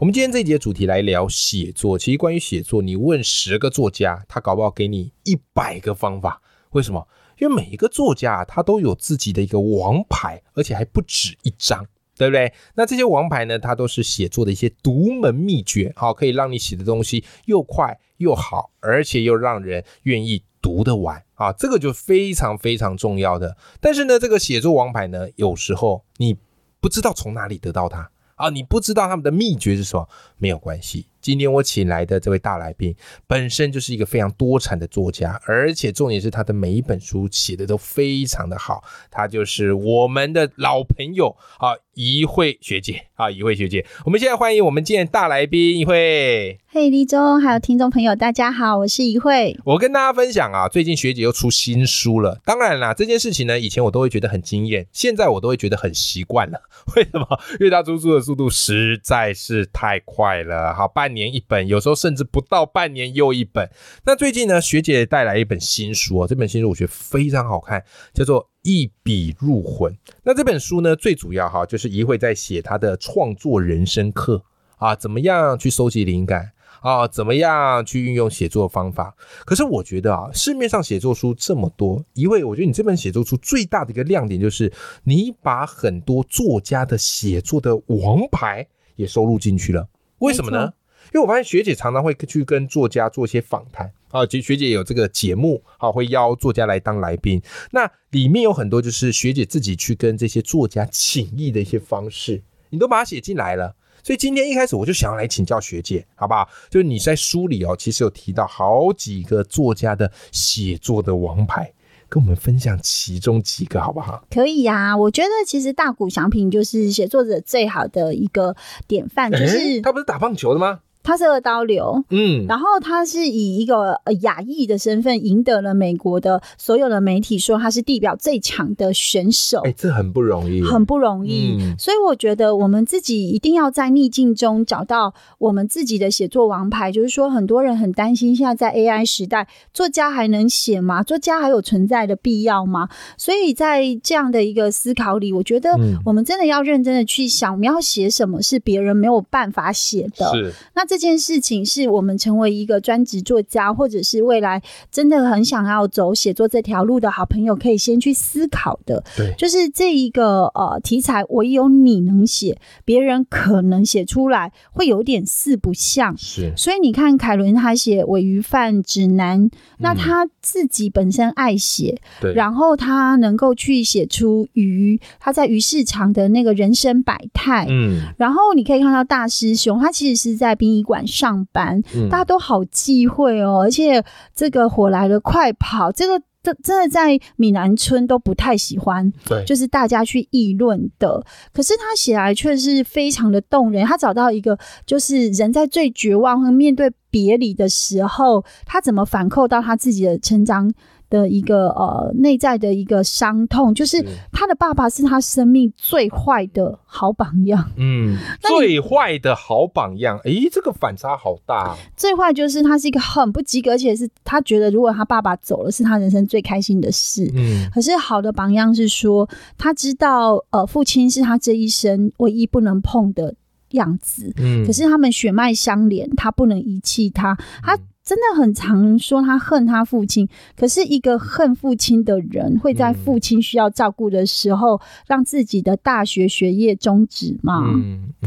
[0.00, 1.98] 我们今天这一节主题来聊写作。
[1.98, 6.40] 其实关于写作，你问十个作家，他搞不好给你一百个方法。
[6.70, 7.08] 为什么？
[7.40, 11.84] 因为每一个作家他都有自己的一个王牌，而且还不止一张，
[12.16, 12.52] 对不对？
[12.76, 21.52] 那这些王牌呢，它都是写作的一些独门秘诀，好，可以让你写的东西又快又好，而且又让人愿意读得完啊。
[21.52, 23.56] 这个就非常非常重要的。
[23.80, 26.36] 但是呢，这个写作王牌呢，有时候你
[26.80, 28.12] 不知道从哪里得到它。
[28.38, 30.08] 啊，你不知道他们的秘诀是什么？
[30.38, 31.06] 没有关系。
[31.20, 32.94] 今天我请来的这位大来宾，
[33.26, 38.82] 本身就是一个非常多产的作家，而且重点是他的每一本书写的都非常的好。
[39.10, 43.84] 他就是我们的老朋友啊，怡慧学姐啊，怡慧学姐。
[44.04, 46.58] 我们现在欢迎我们今天大来宾怡慧。
[46.70, 49.58] 嘿，立中，还有听众朋友，大家好，我是怡慧。
[49.64, 52.40] 我跟大家分享啊，最近学姐又出新书了。
[52.44, 56.60] 当然啦，这件事情呢，以前我都会觉得很惊艳，现在我都会觉得很习惯了。
[56.94, 57.26] 为什么？
[57.58, 60.74] 因为他出书的速度实在是太快了。
[60.74, 63.66] 好，半年一本，有时候甚至不到半年又一本。
[64.04, 69.90] 那最近呢，学姐带来一本新书啊，这本新书我觉得非常好看，叫做《一笔入魂》。
[70.22, 74.44] 那这本书呢，最主要哈，就是一慧在写他的创作人生课
[74.76, 76.52] 啊，怎么样去收集灵感。
[76.82, 79.16] 啊，怎么样去运用写作方法？
[79.46, 84.70] 可是我觉得啊，市面上写作书这么多，一位我觉得你这本写作书最大的一个亮点就是，
[85.04, 88.64] 你把很多作家的写作的王牌
[88.96, 89.88] 也收录进去了。
[90.18, 90.72] 为什么呢？
[91.12, 97.40] 因为我发现学姐常常会去跟作家做一些访谈啊，其实学姐有这个节目啊，会邀作家来当来宾。
[97.72, 103.74] 那里面有很多就是学姐自己去跟这些作家请益的一些方式，你都把它写进来了。
[104.02, 106.48] 所以今天一开始我就想要来请教学姐，好不好？
[106.70, 111.72] 就是你在书里哦，其实有提到好几个作家的写作的王牌，
[112.08, 114.24] 跟我们分享其中几个好不好？
[114.30, 118.56] 可以呀，我觉得其实大谷翔平就是写作者最好的一个
[118.86, 120.80] 典范，就是他不是打棒球的吗？
[121.08, 131.56] 他是二刀流，嗯，然后他是以一个呃亚裔的身份赢得了美国的所有的媒体说他是地表最强的选手，哎，这很不容易，很不容易。
[131.78, 136.92] 所以我觉得我们自己一定要在逆境中找到我们自己的写作王牌。
[136.92, 141.02] 就是说，很多人很担心现在在 AI 时代，作家还能写吗？
[141.02, 142.86] 作家还有存在的必要吗？
[143.16, 145.70] 所以在这样的一个思考里，我觉得
[146.04, 150.30] 我们真的要认真的去想，我们要写什么是别人没有办法写的。
[150.34, 150.97] 是，那这。
[150.98, 154.60] 这件事情是我们成为一个专职作家，或者是未来
[154.90, 159.04] 真的很想要走写作这条路的好朋友，可以先去思考的。
[159.16, 166.16] 对，就是这一个呃题材，唯有你能写，别人可能写出来会有点四不像。
[166.18, 169.48] 是，所以你看凯伦他写《尾鱼饭指南》，
[169.78, 177.66] 那他自己本身爱写，对，然后他能够去写出鱼，他在鱼市场的那个人生百态。
[177.70, 191.24] 嗯，然后你可以看到大师兄，他其实是在殡仪馆上班，大家都好忌讳哦，而且这个火来了快跑，这个真真的在闽南村都不太喜欢，对，就是大家去议论的。
[191.52, 200.72] 可是他写来却是非常的动人，他找到一个就是人在最绝望和面对别离的时候，他怎么反扣到他自己的成长。
[201.10, 207.70] 的一个呃内在的一个伤痛，就是他的爸爸是他生命最坏的好榜样。
[207.76, 211.76] 嗯， 最坏的好榜样，诶，这个反差好大。
[211.96, 217.30] 最坏就是他是一个很不及格，而且是他觉得如果他爸爸走了，是他人生最开心的事。
[217.34, 223.34] 嗯，可是好的榜样是说，他知道呃父亲是他这一生唯一不能碰的
[223.70, 224.32] 样子。
[224.38, 227.36] 嗯，可是他们血脉相连，他不能遗弃他。
[227.62, 227.78] 他。
[228.08, 230.26] 真的很常说他恨他父亲，
[230.56, 237.62] 可是一个恨父亲的人会在父亲需要照顾的时候，让自己的大学学业终止吗？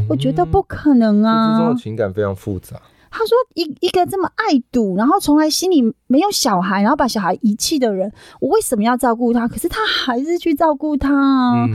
[0.08, 1.58] 我觉得不可能啊！
[1.58, 2.80] 这种情感非常复杂。
[3.12, 8.10] 他说：“一一个这么爱赌，然后从来心里没有小孩，然后把小孩遗弃的人，
[8.40, 9.46] 我为什么要照顾他？
[9.46, 11.66] 可是他还是去照顾他啊！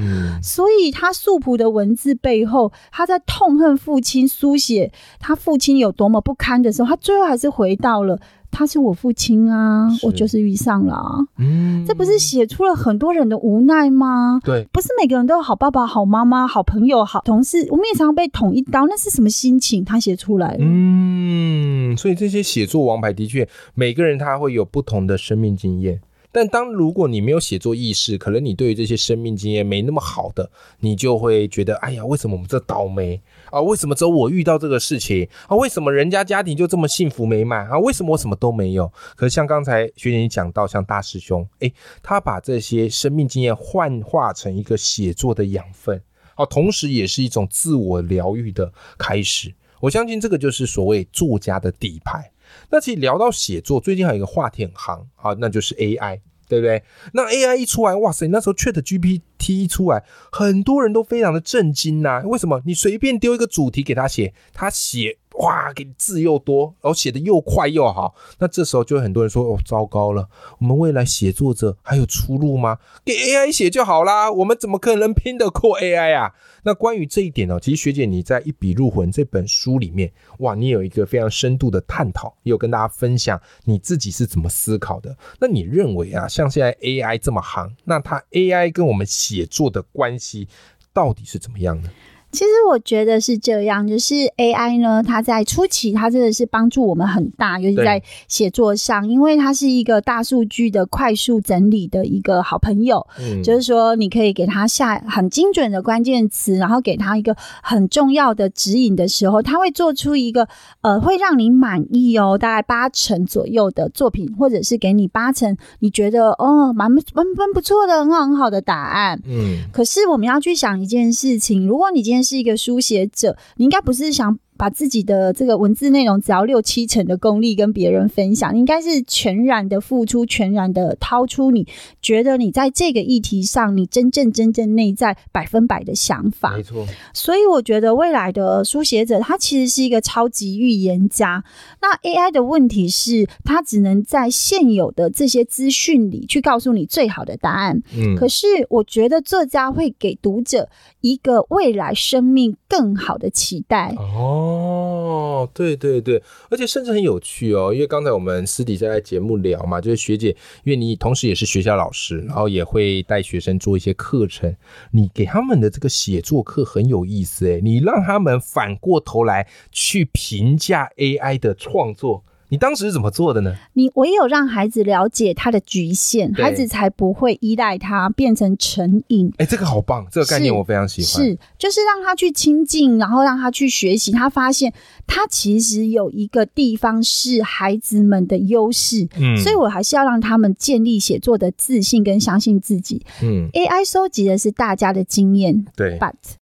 [0.41, 8.19] 所以，他素朴的文字背后，他在痛恨父亲，书写他父亲有多么不堪的时候，他最后还是回到了
[8.51, 11.25] 他是我父亲啊，我就是遇上了。
[11.37, 14.39] 嗯，这不是写出了很多人的无奈吗？
[14.43, 19.85] 对，不是每个人都有好爸爸、好妈妈、好朋友、好同事，我们也常被捅一刀，那是什么心情？
[19.85, 26.01] 他写出来嗯，所以这些写作王牌的确，每个人他会有不同的生命经验。
[26.29, 30.51] 但当如果你没有写作意识，可能你对于这些生命经验没那么好的，
[30.81, 33.19] 你就会觉得，哎呀，为什么我们这倒霉
[33.51, 33.61] 啊？
[33.61, 35.55] 为什么只有我遇到这个事情啊？
[35.55, 37.77] 为什么人家家庭就这么幸福美满啊？
[37.79, 38.91] 为什么我什么都没有？
[39.15, 46.01] 可是像刚才学姐你讲到，像大师兄，诶，他把这些生命经验幻化成一个写作的养分，
[46.35, 49.53] 啊，同时也是一种自我疗愈的开始。
[49.79, 52.31] 我相信这个就是所谓作家的底牌。
[52.69, 56.83] 那其实聊到写作，最近还有一个话题很行啊，那就是 AI，对不对？
[57.13, 62.21] 那 AI 一出来，哇塞，那时候 Chat GPT 一出来，很多人都非常的震惊呐。
[62.25, 62.61] 为什么？
[62.65, 65.17] 你随便丢一个主题给他写，他写。
[65.39, 70.27] 哇，给你字又多，然后写的又快又好，那这时候就很多人说：“哦，糟糕了，
[70.59, 72.79] 我们未来写作者还有出路吗？
[73.05, 85.15] 给 AI 写就好啦，我们怎么可能拼得过 AI 啊？”那关于这一点呢，其实学姐你在《一笔入魂》这本书里面，哇，你有一个非常深度的探讨，也有跟大家分享你自己是怎么思考的。
[85.39, 90.49] 那你认为啊，像现在 AI 这么行，那它 AI 跟我们写作的关系
[90.91, 91.89] 到底是怎么样的？
[92.31, 103.05] 其实我觉得是这样，就是 AI 呢，它在初期它真的是帮助我们很大，尤其在写作上，因为它是一个大数据的快速整理的一个好朋友。
[103.19, 110.47] 嗯，就是说你可以给它下很精准的关键词，然后给它一个很重要的指引的时候，它会做出一个
[110.81, 119.19] 呃会让你满意哦，大概八成左右的作品，或者是给你八成你觉得哦蛮蛮蛮不错的很好很好的答案。
[119.25, 124.39] 嗯，可是我们要去想一件事情，如果你今天是一个书写者，你应该不是想。
[124.57, 131.67] 把自己的这个文字内容只要六七成的功力跟别人分享，应该是全然的付出，全然的掏出你
[132.01, 136.55] 觉得你在这个议题上你真正真正内在百分百的想法。
[136.57, 141.43] 没错，所以我觉得未来的书写者他其实是一个超级预言家。
[141.81, 147.81] 那 AI 的问题是，他只能在现有的这些资讯里去告诉你最好的答案。
[147.95, 150.69] 嗯，可是我觉得作家会给读者
[151.01, 153.93] 一个未来生命更好的期待。
[153.97, 154.45] 哦。
[154.47, 160.29] 哦，对对对，而且甚至很有趣哦，因为刚才我们私底下在节目聊嘛，就是学姐，
[160.63, 164.55] 因为你同时也是学校老师，然后也会带学生做一些课程，
[164.91, 172.23] 你给他们的这个写作课很有意思诶，你让他们反过头来去评价 AI 的创作。
[172.49, 173.53] 你当时是怎么做的呢？
[173.73, 179.31] 你唯有让孩子了解他的局限，孩子才不会依赖他变成成瘾。
[179.37, 181.25] 哎，这个好棒，这个概念我非常喜欢。
[181.25, 184.11] 是，就是让他去亲近，然后让他去学习。
[184.11, 184.73] 他发现
[185.05, 189.07] 他其实有一个地方是孩子们的优势。
[189.19, 193.05] 嗯，所以我还是要让他们建立写作的自信跟相信自己。
[193.21, 195.65] 嗯，AI 收集的是大家的经验。
[195.75, 196.13] 对，But。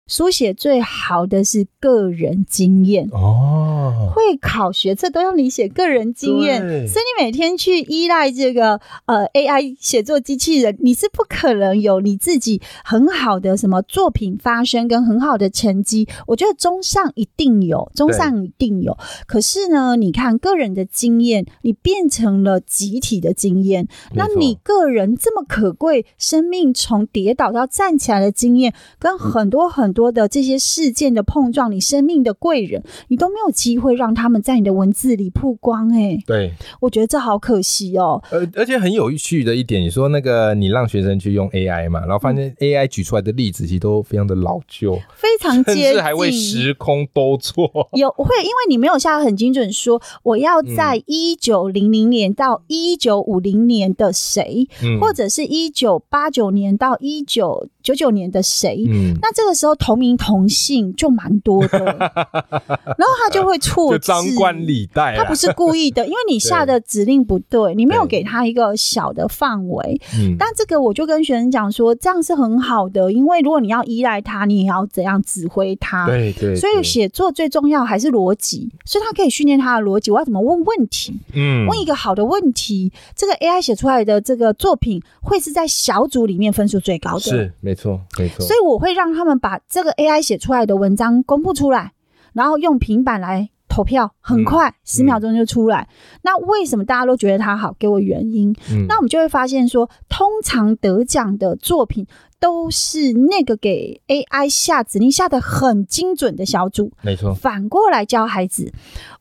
[0.09, 3.07] 书写最好的是个人经验。
[3.13, 6.59] 哦，会考学测都要你写个人经验，
[6.89, 16.09] 所以你每天去依赖这个呃 AI 写作机器人，你是不可能有你自己很好的什么作品发生跟很好的成绩。
[16.27, 18.97] 我觉得中上一定有，中上一定有。
[19.27, 29.93] 可是呢，你看个人的经验，你变成了集体的经验，那你个人这么可贵，生命从跌倒到站起来的经验，跟很多很。
[29.98, 35.89] 多的这些事件的碰撞，你生命的贵人，你都没有机会让他们在你的文字里曝光。
[35.93, 38.23] 哎，对，我觉得这好可惜哦。
[38.31, 47.69] 而而且很有趣的一点，你说那个你让学生去用 AI 嘛，然后发现 AI 举出来的例子其实都非常的老旧，非常接近，还会时空都错。
[47.95, 54.69] 有会，因为你没有下很精准说我要在一九零零年到一九五零年的谁，
[55.01, 58.85] 或者是一九八九年到一九九九年的谁，
[59.21, 59.75] 那这个时候。
[59.89, 65.17] 同名同姓就蛮多的， 然后他就会错字，张冠李戴。
[65.17, 69.99] 他不是故意的，因为你下的指令不对，你没有给他一个小的范围。
[70.15, 76.05] 嗯，但这个我就跟学生讲说，这样是很好的，因为如果你要依赖他，你也要怎样指挥他？
[76.07, 76.55] 对对。
[76.55, 80.11] 所以写作最重要还是逻辑，所以他可以训练他的逻辑。
[80.11, 81.19] 我要怎么问问题？
[81.33, 87.21] 嗯，问一个好的问题，这个 AI 写出来的这个作品会是在小组里面分数最高的。
[87.21, 88.45] 是，没错，没错。
[88.45, 89.59] 所以我会让他们把。
[89.71, 91.93] 这个 AI 写出来的文章公布出来，
[92.33, 95.89] 然后用平板来投票，很快十秒钟就出来。
[96.23, 97.75] 那为什么大家都觉得它好？
[97.79, 98.55] 给我原因。
[98.89, 102.07] 那我们就会发现说，通常得奖的作品
[102.41, 106.93] 都是那个给 AI 下指令下的很精准的小组。
[107.03, 107.35] 没错。
[107.35, 108.73] 反过来教孩子，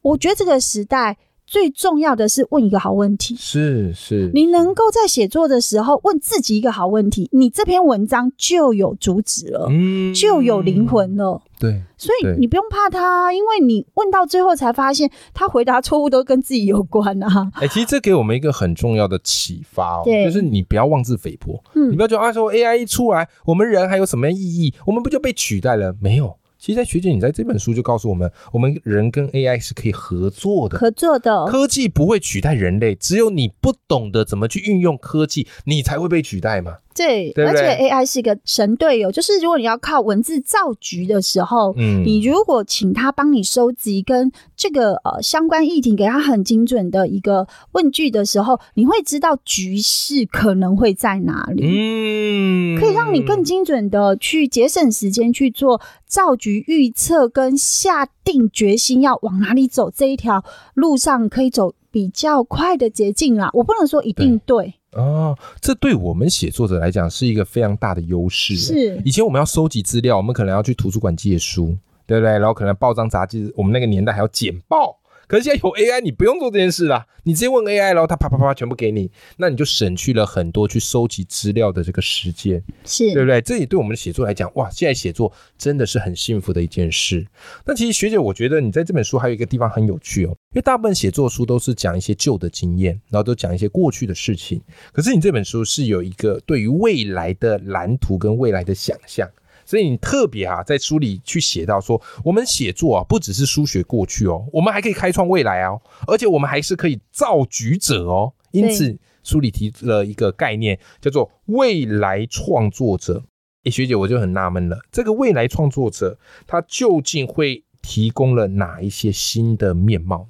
[0.02, 11.42] 我觉得这个时代最重要的是问一个好问题，是是，你能够在写作的时候问自己一个好问题，你这篇文章就有主旨了，嗯，就有灵魂了。
[11.58, 17.50] 对，所以你不用怕他，因为你问到最后才发现，他回答错误都跟自己有关啊。
[17.56, 24.74] 哎，其实这给我们一个很重要的启发哦， 就是你不要妄自菲薄，嗯，你不要觉得啊，说 AI 一出来，我们人还有什么意义？
[24.86, 25.96] 我们不就被取代了？
[26.02, 26.36] 没有。
[26.68, 36.80] 其实，在学姐，你在这本书就告诉我们，我们人跟 AI 是可以合作的，合作的科技不会取代人类，只有你不懂得怎么去运用科技，你才会被取代嘛。
[36.98, 63.50] 对，而且 AI 是一个神队友，就是如果你要靠文字造局的时候，嗯，你如果请他帮你收集跟这个呃相关议题，给他很精准的一个问句的时候，你会知道局势可能会在哪里，嗯，可以让你更精准的去节省时间去做造局预测跟下定决心要往哪里走这一条路上可以走比较快的捷径啦。
[63.54, 64.72] 我不能说一定对。
[64.92, 68.56] 哦，这对我们写作者来讲是一个非常大的优势。
[68.56, 71.76] 是，以前我们要收集资料，我们可能要去图书馆借书，
[72.06, 72.34] 对不对？
[72.34, 75.00] 然后可能报章杂志，我们那个年代还要剪报。
[75.28, 83.42] 可是现在有 AI，你不用做这件事啦，你直接问 AI，然后它啪啪啪全部给你，那你就省去了很多去收集资料的这个时间，是对不对？
[83.42, 87.28] 这也对我们的写作来讲，哇，现在写作真的是很幸福的一件事。
[87.66, 94.62] 那其实学姐，我觉得你在这本书还有一个地方很有趣哦，因为大部分写作书都是讲一些旧的经验，然后都讲一些过去的事情，
[94.94, 99.30] 可是你这本书是有一个对于未来的蓝图跟未来的想象。
[99.68, 108.34] 所以你特别啊，在书里去写到说，我们写作啊，不只是书写过去哦，我们还可以开创未来哦，而且我们还是可以造局者哦。
[108.52, 113.26] 因此，书里提了一个概念，叫做未来创作者。
[113.66, 120.28] 诶，学姐，我就很纳闷了，这个未来创作者他究竟会提供了哪一些新的面貌？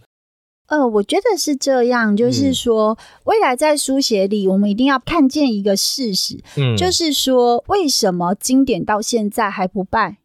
[0.68, 10.18] 呃，我觉得是这样，就是说，未来在书写里，我们一定要看见一个事实，嗯，就是说，为什么经典到现在还不败？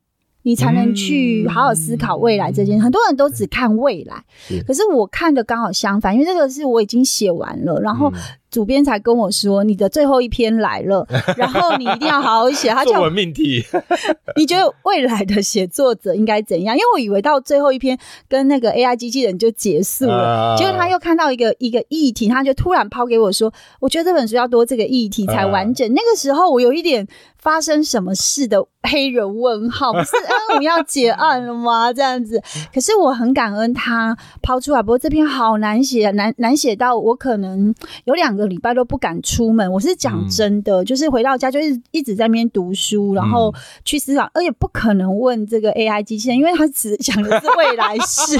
[0.42, 2.80] 你才能去好好思考未来这件。
[2.82, 4.24] 很多人都只看未来，
[4.66, 8.12] 可是我看的刚好相反，因为这个是我已经写完了，然后。
[8.52, 11.06] 主编才跟我说，你的最后一篇来了，
[11.38, 12.68] 然后你一定要好好写。
[12.68, 13.64] 他作文命题，
[14.36, 16.76] 你觉得未来的写作者应该怎样？
[16.76, 31.90] 因为我以为到最后一篇跟那个 AI 机器人就结束了，结果他又看到一个一个议题，他就突然抛给我说：“我觉得这本书要多这个议题才完整。”那个时候我有一点发生什么事的黑人问号，不是嗯 我们要结案了吗？
[31.90, 32.42] 这样子，
[32.74, 34.82] 可是我很感恩他抛出来。
[34.82, 38.41] 不过这篇好难写，难难写到我可能有两个。
[38.46, 43.52] 礼拜都不敢出门，我是讲真的，就是回到家就一直一直在那边读书，然后
[43.84, 48.36] 去思考，而且不可能问这个 AI 机器人，因为他只讲的是未来事。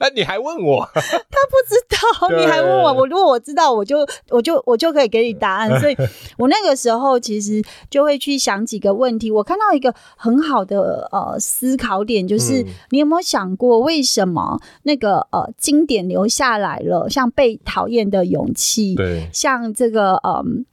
[0.00, 0.88] 那 你还问我？
[0.94, 2.92] 他不知道，你还问我？
[2.92, 5.80] 我如果我知道，我就我就我就可以给你答案。
[5.80, 5.96] 所以
[6.38, 9.30] 我那个时候其实就会去想几个问题。
[9.30, 18.94] 我看到一个很好的呃思考点，就是你有没有想过，为什么那个呃经典留下来了，像被讨厌的勇气？
[19.14, 19.30] 对。
[19.32, 20.66] 像这个，嗯，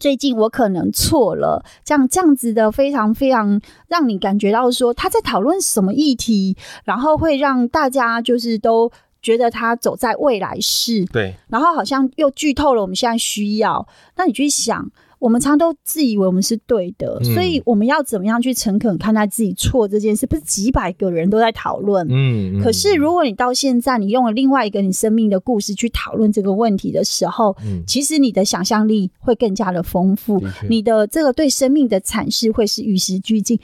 [0.00, 13.86] 最近我可能错了，这样这样子的，非常非常让你感觉到说他在讨论什么议题，然后会让大家就是都觉得他走在未来式，对，然后好像又剧透了我们现在需要，
[14.16, 14.90] 那你去想。
[15.22, 20.26] 我们常都自以为我们是对的，所以我们要怎么样去诚恳看待自己错这件事？
[20.26, 33.60] 不是几百个人都在讨论，嗯，可是如果你到现在你用了另外一个你生命的故事去讨论这个问题的时候，嗯，其实你的想象力会更加的丰富，你的这个对生命的阐释会是与时俱进。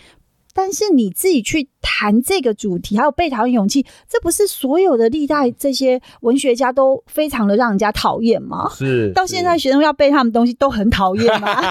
[0.55, 8.69] 但是你自己去谈这个主题，还有被讨厌勇气，这不是所有的历代这些文学家都非常的让人家讨厌吗？
[8.75, 11.63] 是，到现在学生要背他们东西都很讨厌吗？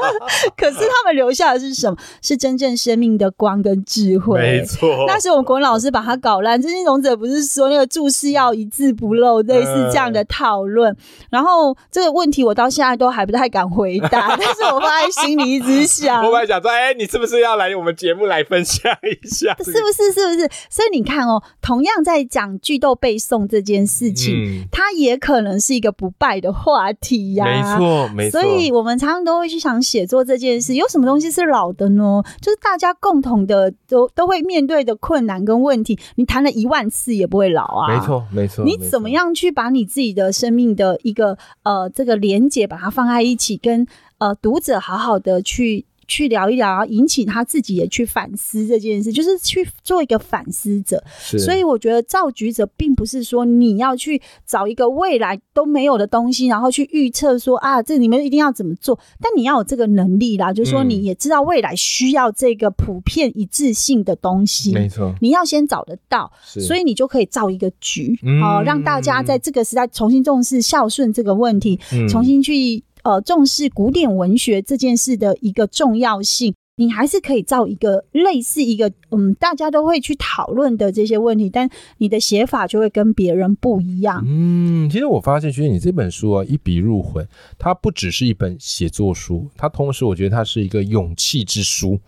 [0.56, 1.96] 可是他们留下的是什么？
[2.20, 4.40] 是真正生命的光跟智慧。
[4.40, 6.60] 没错，那是我们国文老师把它搞烂。
[6.60, 10.94] 这些勇者不是说那个注释要一字不漏，类似这样的讨论。
[11.30, 16.24] 然后这个问题我到现在都还不太敢回答， 但是我放在心里一直想。
[16.24, 18.24] 我本来想说，哎，你是不是要来我们节目？
[18.24, 20.12] 来分享一下，是不是？
[20.12, 20.50] 是不是？
[20.68, 27.44] 所以你看哦，同样在讲剧斗背诵这件事情，它也可能是一个不败的话题呀。
[27.44, 28.40] 没错，没错。
[28.40, 32.22] 所以我们常常都会去想写作这件事，有什么东西是老的呢？
[32.40, 37.88] 就是大家共同的都都会面对的困难跟问题，你谈了一万次也不会老啊。
[37.88, 38.64] 没错，没错。
[38.64, 43.86] 你怎么样去把你自己的生命的一个呃这个连接，把它放在一起，跟
[44.18, 45.86] 呃读者好好的去。
[46.06, 51.02] 去聊一聊，然后引起他自己也去反思这件事，就是去做一个反思者。
[51.38, 58.98] 所以我觉得造局者并不是说你要去找一个未来都没有的东西，然后去预测说啊，这你们一定要怎么做。
[59.20, 64.72] 但你要有这个能力啦，就是说你也知道未来需要这个普遍一致性的东西。
[64.72, 72.82] 没错，你要先找得到，所以你就可以造一个局，好让大家在这个时代重新重视孝顺这个问题，重新去。
[73.04, 81.68] 呃，重视古典文学这件事的一个重要性，你还是可以造一个类似一个嗯，大家都会去讨论的这些问题，但
[81.98, 84.24] 你的写法就会跟别人不一样。
[84.26, 92.00] 嗯，其实我发现，其实你这本书啊，一笔入魂，它不只是一本写作书，它同时我觉得它是一个勇气之书。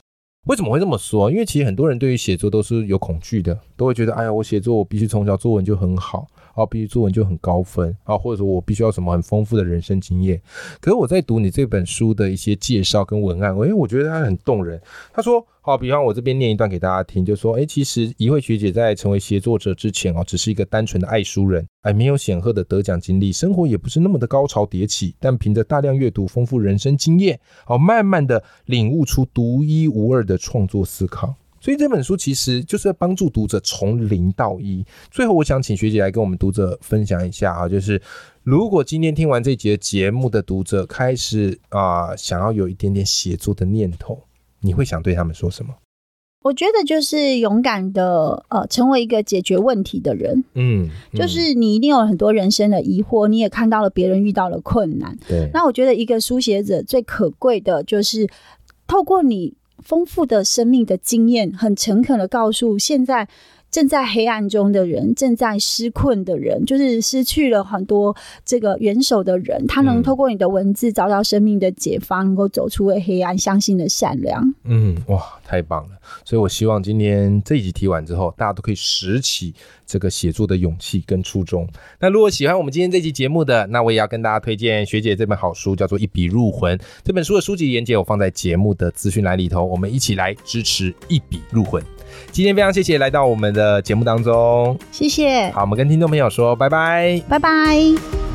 [0.46, 1.30] 为什么会这么说？
[1.30, 6.26] 因为其实很多人对于写作都是有恐惧的，都会觉得，哎呀，我写作我必须从小作文就很好。
[6.56, 10.40] 哦，必须作文就很高分啊，或者说我必须要什么很丰富的人生经验。
[10.80, 14.80] 可是我在读你这本书的一些介绍跟文案，哎，我觉得它很动人。
[15.12, 31.34] 他说，好，比方我这边念一段给大家听，就说，哎，其实一位学姐在成为写作者之前哦，只是一个单纯的爱书人，哎，没有显赫的得奖经历，生活也不是那么的高潮迭起，但凭着大量阅读，丰富人生经验，哦，慢慢的领悟出独一无二的创作思考。
[31.66, 34.87] 所以这本书其实就是帮助读者从零到一。
[35.11, 38.00] 最后，我想请学姐来跟我们读者分享一下啊，就是
[38.44, 44.23] 如果今天听完这节节目的读者开始啊，想要有一点点写作的念头，
[44.61, 45.75] 你会想对他们说什么？
[46.44, 50.44] 我觉得就是勇敢的呃，成为一个解决问题的人。
[50.54, 55.18] 嗯，就是你一定有很多人生的疑惑，你也看到了别人遇到了困难。
[55.26, 58.28] 对，那我觉得一个书写者最可贵的就是
[58.87, 59.54] 透过你。
[59.83, 63.28] 丰富的生命的经验，很诚恳的告诉现在
[63.76, 74.42] 正在黑暗中的人，正在失困的人，就是失去了很多这个元首的人，他能透过你的文字找到生命的解放，能够走出黑暗，相信的善良。
[74.64, 75.90] 嗯，哇，太棒了！
[76.25, 79.54] 所以我希望今天这一集提完之后，大家都可以拾起
[79.85, 81.68] 这个写作的勇气跟初衷。
[82.00, 86.78] 那如果喜欢我们今天这期节目的，那我也要跟大家推荐学姐这本好书，叫做《一笔入魂》。
[87.04, 91.83] 这本书的书籍连接我放在节目的资讯栏里头，我们一起来支持《一笔入魂》。
[92.30, 95.50] 今天非常谢谢来到我们的节目当中，谢谢。
[95.50, 98.25] 好，我们跟听众朋友说拜拜，拜拜。